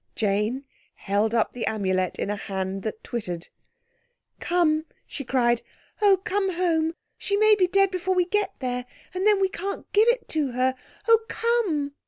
Jane 0.15 0.65
held 0.95 1.35
up 1.35 1.53
the 1.53 1.67
Amulet 1.67 2.17
in 2.17 2.31
a 2.31 2.35
hand 2.35 2.81
that 2.81 3.03
twittered. 3.03 3.49
"Come!" 4.39 4.85
she 5.05 5.23
cried, 5.23 5.61
"oh, 6.01 6.17
come 6.23 6.53
home! 6.53 6.95
She 7.19 7.37
may 7.37 7.53
be 7.53 7.67
dead 7.67 7.91
before 7.91 8.15
we 8.15 8.25
get 8.25 8.55
there, 8.61 8.87
and 9.13 9.27
then 9.27 9.39
we 9.39 9.47
can't 9.47 9.93
give 9.93 10.07
it 10.07 10.27
to 10.29 10.53
her. 10.53 10.73
Oh, 11.07 11.19
come!" 11.29 11.93